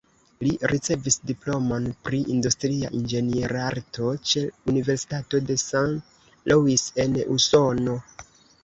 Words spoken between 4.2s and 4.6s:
ĉe